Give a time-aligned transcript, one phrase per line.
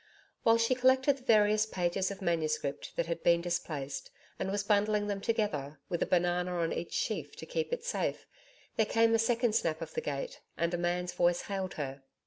[0.41, 5.05] While she collected the various pages of manuscript that had been displaced and was bundling
[5.05, 8.25] them together, with a banana on each sheaf to keep it safe,
[8.77, 12.01] there came a second snap of the gate and a man's voice hailed her.